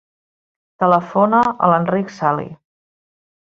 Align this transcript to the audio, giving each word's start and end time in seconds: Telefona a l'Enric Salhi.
Telefona 0.83 1.43
a 1.67 1.71
l'Enric 1.73 2.11
Salhi. 2.17 2.49